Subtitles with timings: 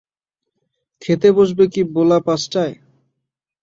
[1.01, 2.73] খেতে বসবে কি বোলা পাঁচটায়?